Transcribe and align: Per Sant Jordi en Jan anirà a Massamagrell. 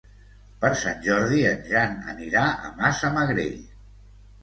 Per 0.63 0.71
Sant 0.83 0.97
Jordi 1.09 1.43
en 1.51 1.63
Jan 1.73 1.95
anirà 2.17 2.49
a 2.49 2.75
Massamagrell. 2.83 3.65